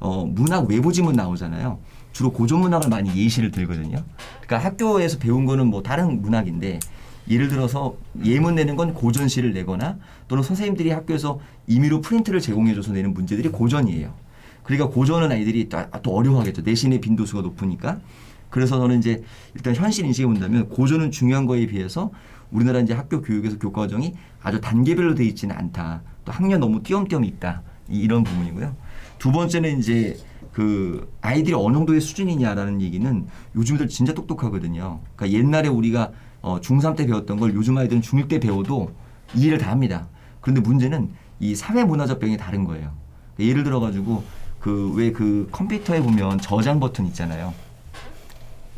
[0.00, 1.78] 어, 문학 외부 지문 나오잖아요.
[2.12, 4.02] 주로 고전 문학을 많이 예시를 들거든요.
[4.40, 6.80] 그러니까 학교에서 배운 거는 뭐 다른 문학인데
[7.28, 13.50] 예를 들어서 예문 내는 건 고전시를 내거나 또는 선생님들이 학교에서 임의로 프린트를 제공해줘서 내는 문제들이
[13.50, 14.14] 고전이에요.
[14.62, 16.62] 그러니까 고전은 아이들이 또, 또 어려워하겠죠.
[16.62, 18.00] 내신의 빈도수가 높으니까.
[18.48, 19.22] 그래서 저는 이제
[19.54, 22.10] 일단 현실 인식해 본다면 고전은 중요한 거에 비해서
[22.50, 26.02] 우리나라 이제 학교 교육에서 교과정이 아주 단계별로 돼 있지는 않다.
[26.24, 27.62] 또 학년 너무 띄엄띄엄 있다.
[27.88, 28.74] 이- 이런 부분이고요.
[29.18, 30.16] 두 번째는 이제
[30.52, 35.00] 그 아이들이 어느 정도의 수준이냐라는 얘기는 요즘들 진짜 똑똑하거든요.
[35.16, 38.92] 그러니까 옛날에 우리가 어, 중3 때 배웠던 걸 요즘 아이들은 중1 때 배워도
[39.34, 40.06] 이해를 다 합니다.
[40.40, 42.92] 그런데 문제는 이 사회 문화적 병이 다른 거예요.
[43.36, 44.22] 그러니까 예를 들어 가지고
[44.60, 47.52] 그 왜 그 컴퓨터에 보면 저장 버튼 있잖아요.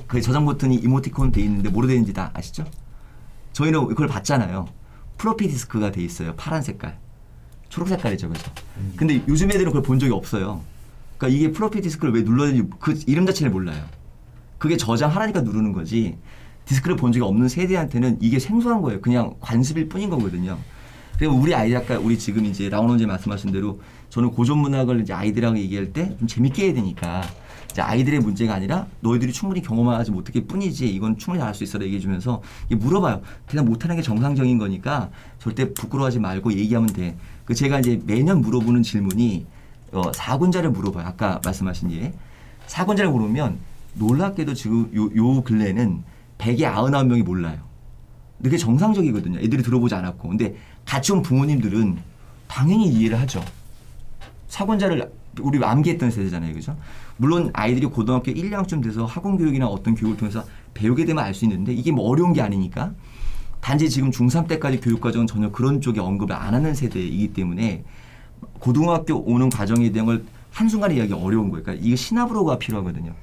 [0.07, 2.65] 그 저장 버튼이 이모티콘 돼 있는데 뭐로 되는지 다 아시죠?
[3.61, 4.67] 저희는 그걸 봤잖아요.
[5.19, 6.35] 프로피 디스크가 돼 있어요.
[6.37, 6.99] 파란 색깔.
[7.69, 8.51] 초록 색깔이죠, 그죠?
[8.97, 10.63] 근데 요즘 애들은 그걸 본 적이 없어요.
[11.19, 13.85] 그러니까 이게 프로피 디스크를 왜 눌러야 되는지 그 이름 자체를 몰라요.
[14.59, 16.17] 그게 저장하라니까 누르는 거지.
[16.65, 19.01] 디스크를 본 적이 없는 세대한테는 이게 생소한 거예요.
[19.01, 20.59] 그냥 관습일 뿐인 거거든요.
[21.19, 25.59] 그리고 우리 아이 아까 우리 지금 이제 원재 말씀하신 대로 저는 고전 문학을 이제 아이들하고
[25.59, 27.23] 얘기할 때 좀 재밌게 해야 되니까
[27.79, 33.21] 아이들의 문제가 아니라 너희들이 충분히 경험하지 못했기 뿐이지 이건 충분히 할수 있어라 얘기해 주면서 물어봐요.
[33.47, 37.17] 그냥 못하는 게 정상적인 거니까 절대 부끄러워하지 말고 얘기하면 돼.
[37.45, 39.47] 그 제가 이제 매년 물어보는 질문이
[39.93, 41.07] 어, 사군자를 물어봐요.
[41.07, 42.13] 아까 말씀하신 예.
[42.67, 43.59] 사군자를 물으면
[43.95, 46.03] 놀랍게도 지금 요, 요 근래는
[46.39, 47.59] 100에 99명이 몰라요.
[48.43, 49.41] 그게 정상적이거든요.
[49.41, 50.29] 애들이 들어보지 않았고.
[50.29, 51.99] 근데 같이 온 부모님들은
[52.49, 53.45] 당연히 이해를 하죠.
[54.49, 56.55] 사권자를 우리 암기했던 세대잖아요.
[56.55, 56.77] 그죠?
[57.17, 61.45] 물론 아이들이 고등학교 1, 2학년쯤 돼서 학원 교육이나 어떤 교육을 통해서 배우게 되면 알 수
[61.45, 62.93] 있는데 이게 뭐 어려운 게 아니니까
[63.61, 67.85] 단지 지금 중3 때까지 교육 과정은 전혀 그런 쪽에 언급을 안 하는 세대이기 때문에
[68.59, 71.63] 고등학교 오는 과정에 대한 걸 한순간에 이야기 어려운 거예요.
[71.63, 73.15] 그러니까 이게 시나브로가 필요하거든요.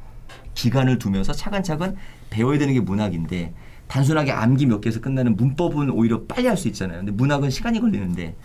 [0.53, 1.95] 기간을 두면서 차근차근
[2.29, 3.53] 배워야 되는 게 문학인데
[3.87, 6.99] 단순하게 암기 몇 개에서 끝나는 문법은 오히려 빨리 할 수 있잖아요.
[6.99, 8.35] 근데 문학은 시간이 걸리는데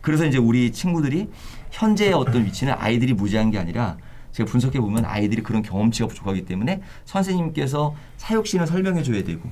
[0.00, 1.28] 그래서 이제 우리 친구들이
[1.72, 3.96] 현재의 어떤 위치는 아이들이 무지한 게 아니라
[4.30, 9.42] 제가 분석해 보면 아이들이 그런 경험치가 부족하기 때문에 선생님께서 사육신을 설명해 줘야 되고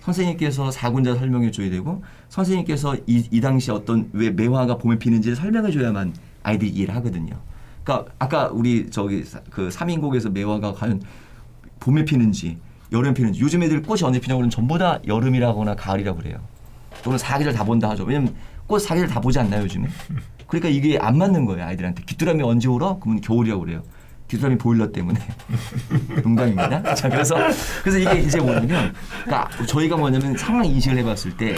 [0.00, 5.70] 선생님께서 사군자 설명해 줘야 되고 선생님께서 이, 이 당시 어떤 왜 매화가 봄에 피는지를 설명해
[5.70, 7.34] 줘야만 아이들이 이해를 하거든요.
[7.84, 11.02] 그러니까 아까 우리 저기 사- 그 삼인곡에서 매화가 과연
[11.80, 12.58] 봄에 피는지
[12.92, 16.38] 여름에 피는지 요즘 애들 꽃이 언제 피냐고 그러면 전부 다 여름이라거나 가을이라고 그래요.
[17.02, 18.04] 또는 사계절 다 본다 하죠.
[18.04, 18.34] 왜냐면
[18.66, 19.88] 꽃 사계절 다 보지 않나요 요즘에?
[20.50, 22.02] 그러니까 이게 안 맞는 거예요 아이들한테.
[22.04, 22.98] 귀뚜라미 언제 울어?
[23.00, 23.82] 그러면 겨울이라고 그래요.
[24.28, 25.18] 귀뚜라미 보일러 때문에.
[26.22, 26.94] 농담입니다.
[26.94, 27.36] 자 그래서
[27.82, 28.92] 그래서 이게 이제 뭐냐면
[29.24, 31.56] 그러니까 저희가 뭐냐면 상황 인식을 해봤을 때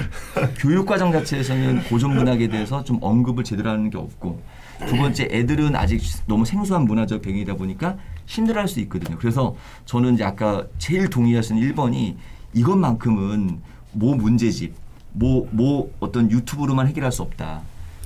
[0.59, 4.40] 교육 과정 자체에서는 고전 문학에 대해서 좀 언급을 제대로 하는 게 없고
[4.87, 9.16] 두 번째 애들은 아직 너무 생소한 문화적 배경이다 보니까 힘들어할 수 있거든요.
[9.18, 9.55] 그래서
[9.87, 12.16] 저는 이제 아까 제일 동의하신 1번이
[12.55, 13.61] 이것만큼은
[13.92, 14.74] 모 문제집,
[15.12, 17.62] 뭐, 뭐 어떤 유튜브로만 해결할 수 없다.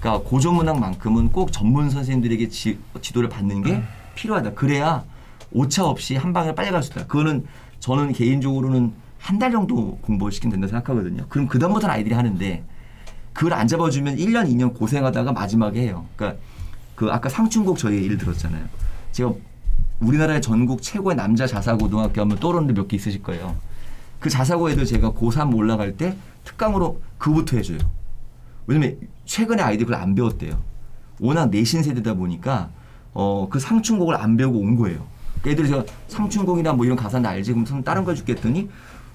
[0.06, 3.82] 그러니까 고전 문학만큼은 꼭 전문 선생님들에게 지, 지도를 받는 게
[4.14, 4.52] 필요하다.
[4.52, 5.04] 그래야
[5.50, 7.06] 오차 없이 한 방에 빨리 갈 수 있다.
[7.06, 7.44] 그거는
[7.80, 11.26] 저는 개인적으로는 한 달 정도 공부를 시키면 된다고 생각하거든요.
[11.28, 12.62] 그럼 그다음부터는 아이들이 하는데
[13.32, 16.06] 그걸 안 잡아주면 1년, 2년 고생하다가 마지막에 해요.
[16.14, 16.40] 그러니까
[16.94, 18.64] 그 아까 상춘곡 저희 예를 들었잖아요.
[19.10, 19.32] 제가
[19.98, 23.56] 우리나라의 전국 최고의 남자 자사고등학교 하면 떠오르는 데몇개 있으실 거예요.
[24.20, 27.78] 그 자사고 애들 제가 고3 올라갈 때 특강으로 그부터 해줘요.
[28.66, 30.60] 왜냐면 최근에 아이들이 그걸 안 배웠대요.
[31.20, 32.70] 워낙 내신 세대다 보니까
[33.12, 35.06] 어, 그 상춘곡을 안 배우고 온 거예요.
[35.40, 37.52] 그러니까 애들이 제가 상춘곡이나 뭐 이런 가사는 알지?
[37.52, 38.68] 그럼 선 다른 걸 했더니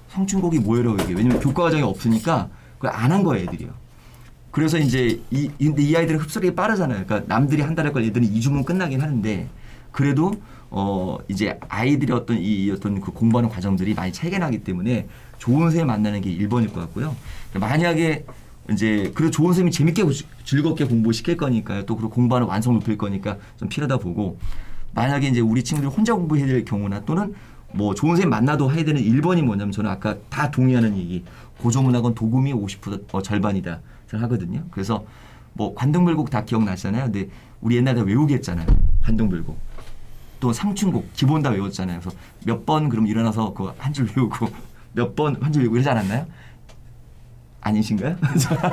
[0.08, 1.14] 상춘곡이 뭐예요 이게?
[1.14, 3.70] 왜냐면 교과 과정이 없으니까 그걸 안 한 거예요 애들이요.
[4.50, 7.04] 그래서 이제 이, 이- 근데 이 아이들은 흡수력이 빠르잖아요.
[7.06, 9.48] 그러니까 남들이 한 달에 걸 얘들은 2주면 끝나긴 하는데
[9.92, 10.32] 그래도
[10.70, 15.06] 어 이제 아이들의 어떤 이 어떤 그 공부하는 과정들이 많이 차이가 나기 때문에
[15.38, 17.14] 좋은 선생님 만나는 게 1번일 것 같고요.
[17.54, 18.24] 만약에
[18.72, 20.12] 이제 그리고 좋은 선생님이 재밌게 고-
[20.44, 21.84] 즐겁게 공부시킬 거니까요.
[21.86, 24.38] 또 그리고 공부하는 완성 높일 거니까 좀 필요하다 보고
[24.94, 27.34] 만약에 이제 우리 친구들이 혼자 공부해야 될 경우나 또는
[27.74, 31.24] 뭐 좋은 선생님 만나도 해야 되는 1번이 뭐냐면 저는 아까 다 동의하는 얘기
[31.62, 34.64] 고조문학은 도금이 50% 어, 절반이다 생각하거든요.
[34.70, 35.04] 그래서
[35.54, 37.04] 뭐 관동별곡 다 기억나시잖아요.
[37.04, 37.28] 근데
[37.60, 38.66] 우리 옛날에 외우게 했잖아요.
[39.02, 39.56] 관동별곡.
[40.40, 42.00] 또 상춘곡 기본 다 외웠잖아요.
[42.00, 44.48] 그래서 몇 번 그럼 일어나서 그 한 줄 외우고
[44.92, 46.26] 몇 번 한 줄 외우고 이러지 않았나요?
[47.62, 48.16] 아니신가요?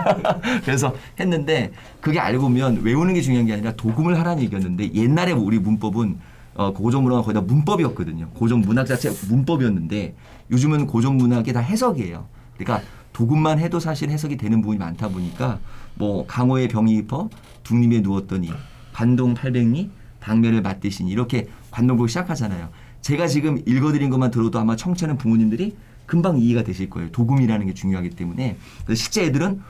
[0.65, 1.71] 그래서 했는데
[2.01, 6.17] 그게 알고 보면 외우는 게 중요한 게 아니라 도금을 하라는 얘기였는데 옛날에 우리 문법은
[6.55, 8.29] 어, 고전 문학은 거의 다 문법이었거든요.
[8.33, 10.15] 고전 문학 자체 문법이었는데
[10.51, 12.27] 요즘은 고전 문학이 다 해석이에요.
[12.57, 15.59] 그러니까 도금만 해도 사실 해석이 되는 부분이 많다 보니까
[15.95, 17.29] 뭐 강호의 병이 입어
[17.63, 18.51] 둥림에 누웠더니
[18.93, 22.69] 관동 800리 당면을 맞대시니 이렇게 관동곡 시작하잖아요.
[23.01, 25.77] 제가 지금 읽어드린 것만 들어도 아마 청취하는 부모님들이
[26.09, 27.11] 금방 이해가 되실 거예요.
[27.11, 28.57] 도금이라는 게 중요하기 때문에
[28.95, 29.61] 실제 애들은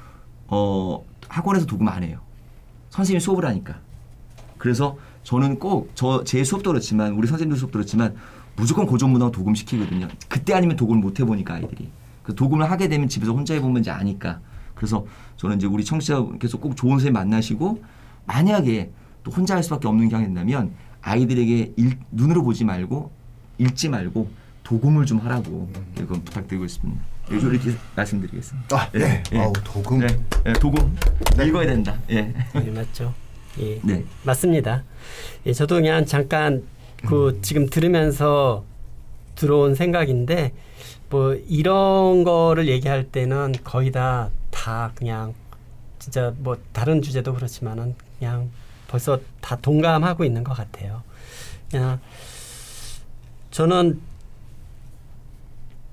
[0.48, 2.20] 어, 학원에서 도금 안 해요.
[2.92, 3.76] 선생님이 수업을 하니까.
[4.58, 8.16] 그래서 저는 꼭 저 제 수업도 그렇지만 우리 선생님들 수업도 그렇지만
[8.56, 10.08] 무조건 고전 문화 도금 시키거든요.
[10.30, 11.90] 그때 아니면 도금을 못 해보니까 아이들이.
[12.24, 14.40] 그 도금을 하게 되면 집에서 혼자 해보면 이제 아니까.
[14.76, 17.84] 그래서 저는 이제 우리 청취자분께서 꼭 좋은 선생님 만나시고
[18.28, 18.92] 만약에
[19.26, 20.72] 또 혼자 할 수밖에 없는 경향이 된다면
[21.02, 23.12] 아이들에게 읽- 눈으로 보지 말고
[23.58, 24.30] 읽지 말고
[24.70, 25.68] 도금을 좀 하라고
[26.00, 27.02] 이건 부탁드리고 있습니다.
[27.32, 28.78] 요즘 이렇게 말씀드리겠습니다.
[28.78, 29.24] 아, 네.
[29.34, 29.40] 예.
[29.40, 30.00] 아우, 도금.
[30.00, 30.08] 네,
[30.46, 30.96] 예, 도금
[31.44, 31.98] 읽어야 된다.
[32.12, 32.34] 예.
[32.54, 33.14] 네, 맞죠.
[33.60, 34.04] 예, 네.
[34.24, 34.84] 맞습니다.
[35.46, 36.64] 예, 저도 그냥 잠깐
[37.06, 38.64] 그 지금 들으면서
[39.36, 40.54] 들어온 생각인데
[41.10, 45.34] 뭐 이런 거를 얘기할 때는 거의 다 다 그냥
[46.00, 48.50] 진짜 뭐 다른 주제도 그렇지만은 그냥
[48.88, 51.02] 벌써 다 동감하고 있는 것 같아요.
[51.72, 52.00] 그냥
[53.52, 54.02] 저는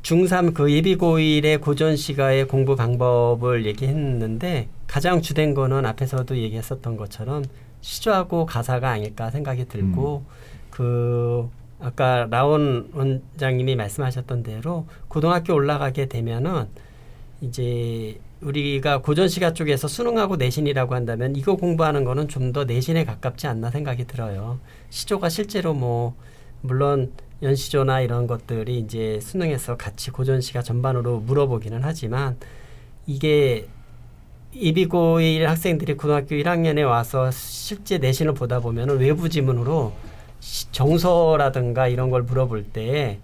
[0.07, 7.45] 중3 그 예비고일의 고전 시가의 공부 방법을 얘기했는데 가장 주된 거는 앞에서도 얘기했었던 것처럼
[7.81, 10.23] 시조하고 가사가 아닐까 생각이 들고
[10.71, 16.67] 그 아까 라온 원장님이 말씀하셨던 대로 고등학교 올라가게 되면은
[17.41, 23.49] 이제 우리가 고전 시가 쪽에서 수능하고 내신이라고 한다면 이거 공부하는 거는 좀 더 내신에 가깝지
[23.49, 24.61] 않나 생각이 들어요.
[24.91, 26.15] 시조가 실제로 뭐
[26.61, 32.37] 물론 연시조나 이런 것들이 이제 수능에서 같이 고전 시가 전반으로 물어보기는 하지만
[33.07, 33.69] 이게
[34.55, 39.93] 예비고일 학생들이 고등학교 1학년에 와서 실제 내신을 보다 보면은 외부 지문으로
[40.41, 43.19] 시- 정서라든가 이런 걸 물어볼 때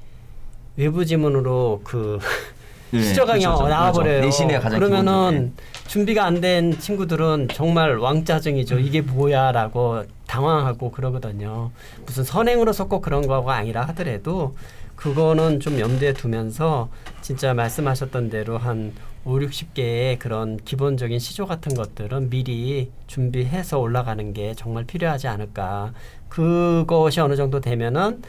[0.76, 2.26] 외부 지문으로 그 네,
[2.92, 3.68] 시저강이 그렇죠.
[3.68, 4.20] 나와버려요.
[4.20, 4.26] 그렇죠.
[4.26, 5.52] 내신의 가장 그러면은
[5.86, 8.78] 준비가 안 된 친구들은 정말 왕짜증이죠.
[8.80, 11.70] 이게 뭐야라고 당황하고 그러거든요.
[12.04, 14.56] 무슨 선행으로서 꼭 그런 거가 아니라 하더라도
[14.96, 16.88] 그거는 좀 염두에 두면서
[17.20, 18.92] 진짜 말씀하셨던 대로 한
[19.24, 25.92] 5, 60개의 그런 기본적인 시조 같은 것들은 미리 준비해서 올라가는 게 정말 필요하지 않을까.
[26.28, 28.22] 그것이 어느 정도 되면은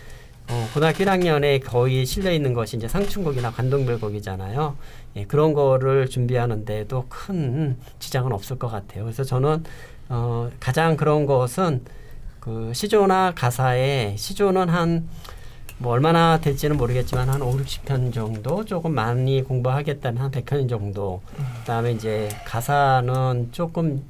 [0.50, 4.76] 어, 고등학교 1학년에 거의 실려 있는 것이 이제 상춘곡이나 관동별곡이잖아요.
[5.16, 9.04] 예, 그런 거를 준비하는데도 큰 지장은 없을 것 같아요.
[9.04, 9.64] 그래서 저는
[10.10, 11.82] 어, 가장 그런 것은
[12.40, 15.08] 그 시조나 가사에 시조는 한
[15.80, 21.22] 뭐 얼마나 될지는 모르겠지만 한 5, 60편 정도 조금 많이 공부하겠다면 한 100편 정도.
[21.60, 24.02] 그다음에 이제 가사는 조금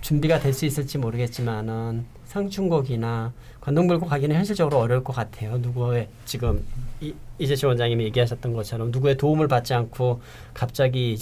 [0.00, 3.32] 준비가 될 수 있을지 모르겠지만은 상춘곡이나
[3.70, 5.56] 관동불곡 하기는 현실적으로 어려울 것 같아요.
[5.58, 6.64] 누구의 지금
[7.00, 10.20] 이, 이재철 원장님이 얘기하셨던 것처럼 누구의 도움을 받지 않고
[10.52, 11.16] 갑자기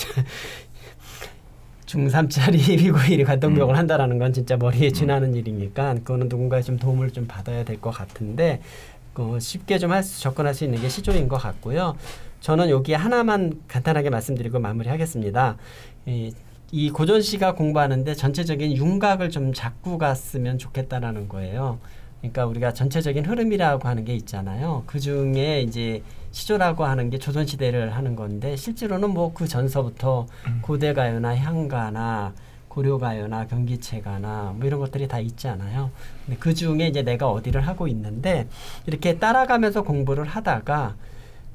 [1.86, 7.64] 중3짜리 예비고일이 관동병을 한다라는 건 진짜 머리에 쥐나는 일이니까 그거는 누군가의 좀 도움을 좀 받아야
[7.64, 8.60] 될 것 같은데
[9.12, 11.96] 그 쉽게 좀 할 수, 접근할 수 있는 게 시조인 것 같고요.
[12.40, 15.56] 저는 여기 하나만 간단하게 말씀드리고 마무리하겠습니다.
[16.06, 16.32] 이,
[16.70, 21.78] 이 고전 씨가 공부하는데 전체적인 윤곽을 좀 잡고 갔으면 좋겠다라는 거예요.
[22.20, 24.82] 그러니까 우리가 전체적인 흐름이라고 하는 게 있잖아요.
[24.86, 26.02] 그 중에 이제
[26.32, 30.26] 시조라고 하는 게 조선 시대를 하는 건데 실제로는 뭐 그 전서부터
[30.62, 32.32] 고대 가요나 향가나
[32.68, 35.90] 고려 가요나 경기체가나 뭐 이런 것들이 다 있잖아요.
[36.26, 38.46] 근데 그 중에 이제 내가 어디를 하고 있는데
[38.86, 40.96] 이렇게 따라가면서 공부를 하다가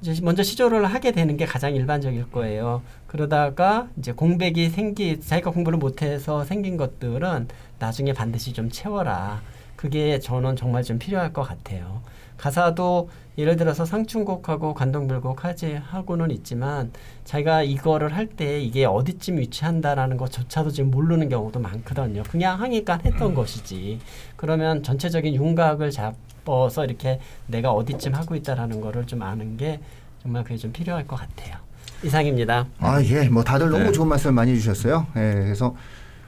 [0.02, 2.82] 이제 먼저 시조를 하게 되는 게 가장 일반적일 거예요.
[3.08, 7.47] 그러다가 이제 공백이 생기 자기가 공부를 못해서 생긴 것들은
[7.80, 9.41] 나중에 반드시 좀 채워라.
[9.84, 12.02] 그게 저는 정말 좀 필요할 것 같아요.
[12.38, 16.93] 가사도 예를 들어서 상춘곡하고 관동별곡 하지 하고는 있지만
[17.26, 22.24] 자기가 이거를 할 때 이게 어디쯤 위치한다라는 것조차도 지금 모르는 경우도 많거든요.
[22.30, 24.00] 그냥 하니까 했던 것이지.
[24.38, 29.82] 그러면 전체적인 윤곽을 잡아서 이렇게 내가 어디쯤 하고 있다라는 거를 좀 아는 게
[30.22, 31.58] 정말 그게 좀 필요할 것 같아요.
[32.06, 32.67] 이상입니다.
[32.80, 33.28] 아, 예.
[33.28, 33.91] 뭐 다들 너무 네.
[33.91, 35.08] 좋은 말씀 많이 해주셨어요.
[35.17, 35.34] 예.
[35.43, 35.76] 그래서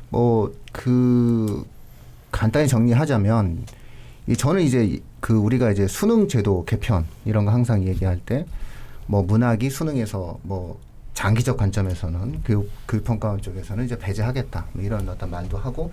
[0.09, 1.73] 뭐그
[2.35, 3.65] 간단히 정리하자면
[4.27, 8.45] 이 저는 이제 그 우리가 이제 수능 제도 개편 이런 거 항상 얘기할 때
[9.07, 10.79] 뭐 문학이 수능에서 뭐
[11.13, 15.91] 장기적 관점에서는 교육 교육평가원 쪽에서는 이제 배제하겠다 뭐 이런 어떤 말도 하고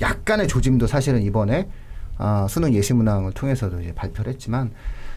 [0.00, 1.68] 약간의 조짐도 사실은 이번에
[2.16, 4.70] 아, 수능 예시문항을 통해서도 이제 발표를 했지만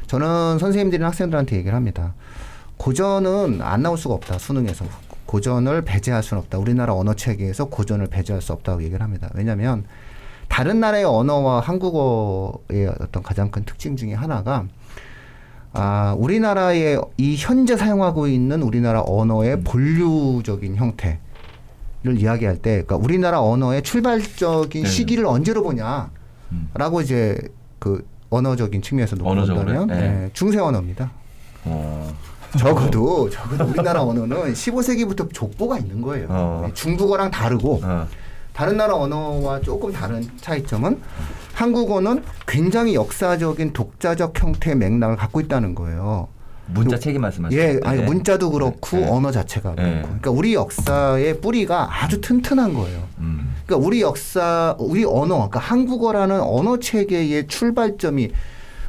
[0.07, 2.13] 저는 선생님들이나 학생들한테 얘기를 합니다.
[2.77, 4.39] 고전은 안 나올 수가 없다.
[4.39, 4.85] 수능에서.
[5.25, 6.57] 고전을 배제할 수는 없다.
[6.57, 9.29] 우리나라 언어 체계에서 고전을 배제할 수 없다고 얘기를 합니다.
[9.35, 9.83] 왜냐하면
[10.47, 14.65] 다른 나라의 언어와 한국어의 어떤 가장 큰 특징 중에 하나가
[15.73, 21.19] 아, 우리나라의 이 현재 사용하고 있는 우리나라 언어의 본류적인 형태를
[22.17, 24.89] 이야기할 때, 그러니까 우리나라 언어의 출발적인 네.
[24.89, 27.37] 시기를 언제로 보냐라고 이제
[27.77, 29.35] 그 언어적인 측면에서 놓고?
[29.35, 29.95] 본다면 네.
[29.95, 31.11] 네, 중세 언어입니다.
[31.65, 32.11] 어.
[32.57, 36.27] 적어도 적어도 우리나라 언어는 15세기부터 족보가 있는 거예요.
[36.29, 36.69] 어.
[36.73, 38.07] 중국어랑 다르고 어.
[38.57, 40.99] 다른 나라 언어와 조금 다른 차이점은
[41.53, 46.27] 한국어는 굉장히 역사적인 독자적 형태의 맥락을 갖고 있다는 거예요.
[46.65, 47.61] 문자 책임 말씀하시죠?
[47.61, 49.07] 예, 아니 문자도 그렇고 네.
[49.07, 49.89] 언어 자체가 그렇고.
[49.89, 50.01] 네.
[50.01, 53.03] 그러니까 우리 역사의 뿌리가 아주 튼튼한 거예요.
[53.19, 53.53] 음.
[53.67, 58.31] 그러니까 우리 역사, 우리 언어, 그러니까 한국어라는 언어 체계의 출발점이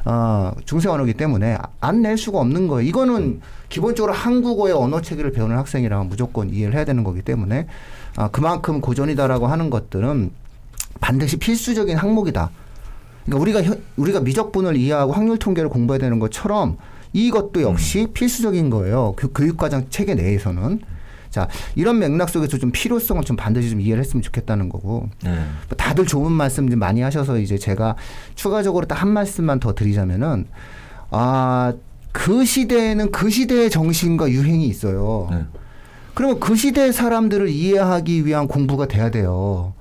[0.05, 2.87] 어, 중세 언어이기 때문에 안 낼 수가 없는 거예요.
[2.87, 7.67] 이거는 기본적으로 한국어의 언어 체계를 배우는 학생이라면 무조건 이해를 해야 되는 거기 때문에
[8.19, 10.31] 아, 그만큼 고전이다라고 하는 것들은
[10.99, 12.49] 반드시 필수적인 항목이다.
[13.25, 16.75] 그러니까 우리가 현- 우리가 미적분을 이해하고 확률 통계를 공부해야 되는 것처럼
[17.13, 19.13] 이것도 역시 필수적인 거예요.
[19.15, 20.81] 그 교육과정 체계 내에서는
[21.29, 25.31] 자 이런 맥락 속에서 좀 필요성을 좀 반드시 좀 이해를 했으면 좋겠다는 거고 네.
[25.69, 27.95] 뭐 다들 좋은 말씀 좀 많이 하셔서 이제 제가
[28.35, 30.45] 추가적으로 딱 한 말씀만 더 드리자면은
[31.09, 31.71] 아
[32.11, 35.27] 그 시대에는 그 시대의 정신과 유행이 있어요.
[35.31, 35.45] 네.
[36.19, 39.71] 그러면 그 시대 사람들을 이해하기 위한 공부가 돼야 돼요.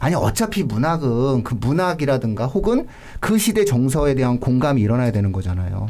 [0.00, 2.88] 아니 어차피 문학은 그 문학이라든가 혹은
[3.20, 5.86] 그 시대 정서에 대한 공감이 일어나야 되는 거잖아요.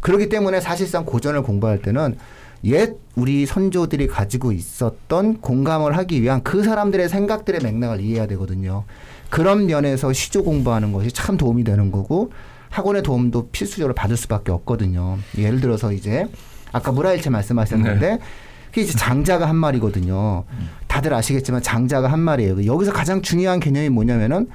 [0.00, 2.16] 그렇기 때문에 사실상 고전을 공부할 때는
[2.64, 8.82] 옛 우리 선조들이 가지고 있었던 공감을 하기 위한 그 사람들의 생각들의 맥락을 이해해야 되거든요.
[9.30, 12.32] 그런 면에서 시조 공부하는 것이 참 도움이 되는 거고
[12.70, 15.16] 학원의 도움도 필수적으로 받을 수밖에 없거든요.
[15.38, 16.26] 예를 들어서 이제
[16.72, 18.18] 아까 무라일체 말씀하셨는데
[18.68, 20.44] 그게 이제 장자가 한 말이거든요.
[20.86, 22.66] 다들 아시겠지만 장자가 한 말이에요.
[22.66, 24.48] 여기서 가장 중요한 개념이 뭐냐면은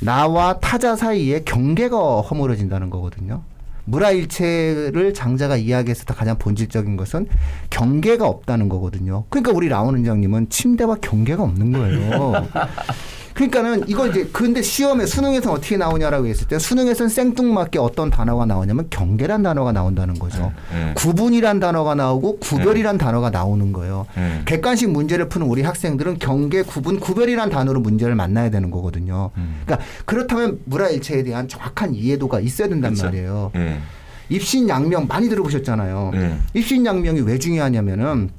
[0.00, 3.42] 나와 타자 사이에 경계가 허물어진다는 거거든요.
[3.84, 7.26] 무라일체를 장자가 이야기했을 때 가장 본질적인 것은
[7.70, 9.24] 경계가 없다는 거거든요.
[9.28, 12.46] 그러니까 우리 라온 원장님은 침대와 경계가 없는 거예요.
[13.42, 18.86] 그러니까는 이거 이제 근데 시험에 수능에서 어떻게 나오냐라고 했을 때 수능에서는 생뚱맞게 어떤 단어가 나오냐면
[18.90, 20.52] 경계란 단어가 나온다는 거죠.
[20.72, 20.92] 네.
[20.94, 24.06] 구분이란 단어가 나오고 구별이란 단어가 나오는 거예요.
[24.14, 24.42] 네.
[24.44, 29.30] 객관식 문제를 푸는 우리 학생들은 경계, 구분, 구별이란 단어로 문제를 만나야 되는 거거든요.
[29.36, 29.62] 음.
[29.64, 33.06] 그러니까 그렇다면 물화일체에 대한 정확한 이해도가 있어야 된단 그렇죠.
[33.06, 33.50] 말이에요.
[33.54, 33.80] 네.
[34.28, 36.10] 입신양명 많이 들어보셨잖아요.
[36.14, 36.38] 네.
[36.54, 38.30] 입신양명이 왜 중요하냐면은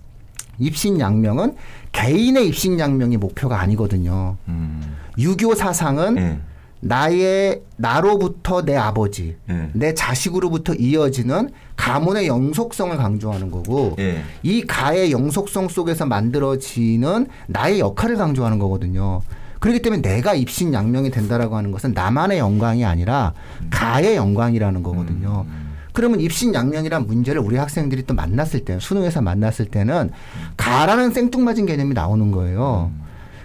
[0.60, 1.56] 입신양명은
[1.94, 4.36] 개인의 입신양명이 목표가 아니거든요.
[4.50, 4.98] 음.
[5.18, 6.40] 유교 사상은 네.
[6.82, 9.70] 나의 나로부터 내 아버지, 네.
[9.72, 14.22] 내 자식으로부터 이어지는 가문의 영속성을 강조하는 거고 네.
[14.44, 19.22] 이 가의 영속성 속에서 만들어지는 나의 역할을 강조하는 거거든요.
[19.60, 23.32] 그렇기 때문에 내가 입신양명이 된다라고 하는 것은 나만의 영광이 아니라
[23.70, 25.46] 가의 영광이라는 거거든요.
[25.94, 30.10] 그러면 입신양명이란 문제를 우리 학생들이 또 만났을 때 수능에서 만났을 때는
[30.58, 32.92] 가라는 생뚱맞은 개념이 나오는 거예요.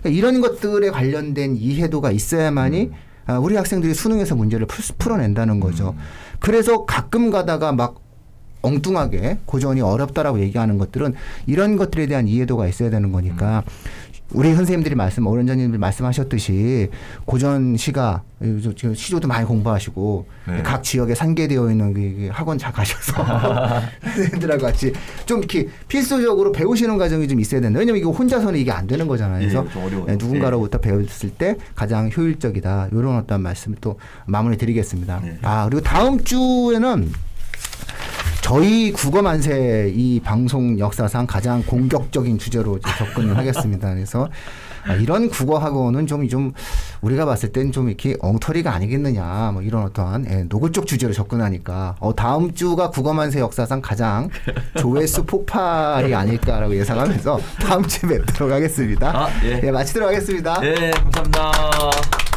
[0.01, 2.91] 그러니까 이런 것들에 관련된 이해도가 있어야만이
[3.27, 5.95] 아, 우리 학생들이 수능에서 문제를 풀, 풀어낸다는 거죠.
[6.41, 8.01] 그래서 가끔 가다가 막
[8.63, 11.15] 엉뚱하게 고전이 어렵다라고 얘기하는 것들은
[11.47, 13.63] 이런 것들에 대한 이해도가 있어야 되는 거니까
[14.35, 16.89] 우리 선생님들이 말씀, 어른자님들이 말씀하셨듯이
[17.25, 18.23] 고전 시가
[18.77, 20.63] 지금 시조도 많이 공부하시고 네.
[20.63, 23.13] 각 지역에 산계되어 있는 그- 그 학원 잘 가셔서
[24.05, 24.93] 선생님들하고 같이
[25.25, 27.79] 좀 이렇게 필수적으로 배우시는 과정이 좀 있어야 된다.
[27.79, 29.41] 왜냐면 이거 혼자서는 이게 안 되는 거잖아요.
[29.41, 30.07] 그래서 예, 좀 어려워요.
[30.07, 32.89] 네, 누군가로부터 배웠을 때 가장 효율적이다.
[32.93, 35.21] 이런 어떤 말씀을 또 마무리 드리겠습니다.
[35.25, 35.39] 네.
[35.43, 37.11] 아, 그리고 다음 주에는
[38.49, 43.93] 저희 국어 만세 이 방송 역사상 가장 공격적인 주제로 접근을 하겠습니다.
[43.93, 44.31] 그래서
[44.87, 46.55] 아, 이런 국어 학원은 좀, 좀
[47.03, 52.17] 우리가 봤을 땐 좀 이렇게 엉터리가 아니겠느냐 뭐 이런 어떠한 예, 노골적 주제로 접근하니까 어,
[52.17, 54.31] 다음 주가 국어 만세 역사상 가장
[54.79, 59.09] 조회수 폭발이 아닐까라고 예상하면서 다음 주에 뵙도록 하겠습니다.
[59.15, 59.61] 아, 예.
[59.63, 60.59] 예, 마치도록 하겠습니다.
[60.61, 62.28] 네, 감사합니다.